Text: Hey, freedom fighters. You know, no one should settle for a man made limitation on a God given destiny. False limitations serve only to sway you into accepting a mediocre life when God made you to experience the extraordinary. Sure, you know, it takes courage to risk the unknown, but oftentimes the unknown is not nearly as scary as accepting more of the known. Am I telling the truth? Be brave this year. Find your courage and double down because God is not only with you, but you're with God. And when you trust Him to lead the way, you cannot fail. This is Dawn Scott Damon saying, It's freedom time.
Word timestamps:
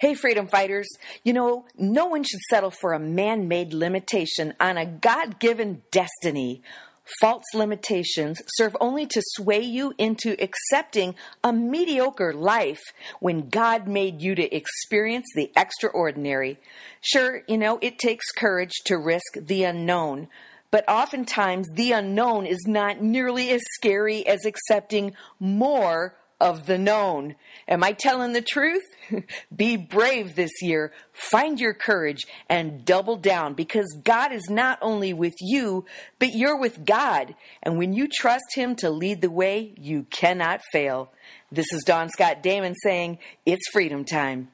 Hey, 0.00 0.14
freedom 0.14 0.48
fighters. 0.48 0.88
You 1.24 1.34
know, 1.34 1.66
no 1.76 2.06
one 2.06 2.22
should 2.22 2.40
settle 2.48 2.70
for 2.70 2.94
a 2.94 2.98
man 2.98 3.48
made 3.48 3.74
limitation 3.74 4.54
on 4.58 4.78
a 4.78 4.86
God 4.86 5.38
given 5.38 5.82
destiny. 5.90 6.62
False 7.20 7.44
limitations 7.52 8.40
serve 8.56 8.74
only 8.80 9.04
to 9.04 9.20
sway 9.22 9.60
you 9.60 9.92
into 9.98 10.42
accepting 10.42 11.16
a 11.44 11.52
mediocre 11.52 12.32
life 12.32 12.80
when 13.18 13.50
God 13.50 13.86
made 13.88 14.22
you 14.22 14.34
to 14.36 14.56
experience 14.56 15.26
the 15.34 15.52
extraordinary. 15.54 16.58
Sure, 17.02 17.42
you 17.46 17.58
know, 17.58 17.78
it 17.82 17.98
takes 17.98 18.32
courage 18.32 18.72
to 18.86 18.96
risk 18.96 19.34
the 19.34 19.64
unknown, 19.64 20.28
but 20.70 20.88
oftentimes 20.88 21.68
the 21.74 21.92
unknown 21.92 22.46
is 22.46 22.64
not 22.66 23.02
nearly 23.02 23.50
as 23.50 23.60
scary 23.74 24.26
as 24.26 24.46
accepting 24.46 25.12
more 25.38 26.14
of 26.40 26.66
the 26.66 26.78
known. 26.78 27.36
Am 27.68 27.84
I 27.84 27.92
telling 27.92 28.32
the 28.32 28.42
truth? 28.42 28.82
Be 29.54 29.76
brave 29.76 30.34
this 30.34 30.50
year. 30.62 30.92
Find 31.12 31.60
your 31.60 31.74
courage 31.74 32.22
and 32.48 32.84
double 32.84 33.16
down 33.16 33.54
because 33.54 33.96
God 34.02 34.32
is 34.32 34.48
not 34.48 34.78
only 34.80 35.12
with 35.12 35.34
you, 35.40 35.84
but 36.18 36.30
you're 36.32 36.58
with 36.58 36.84
God. 36.84 37.34
And 37.62 37.78
when 37.78 37.92
you 37.92 38.08
trust 38.08 38.54
Him 38.54 38.74
to 38.76 38.90
lead 38.90 39.20
the 39.20 39.30
way, 39.30 39.74
you 39.76 40.04
cannot 40.10 40.60
fail. 40.72 41.12
This 41.52 41.72
is 41.72 41.84
Dawn 41.84 42.08
Scott 42.08 42.42
Damon 42.42 42.74
saying, 42.82 43.18
It's 43.44 43.68
freedom 43.72 44.04
time. 44.04 44.48